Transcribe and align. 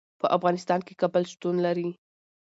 په 0.21 0.27
افغانستان 0.37 0.79
کې 0.87 0.93
کابل 1.01 1.23
شتون 1.31 1.55
لري. 1.65 1.89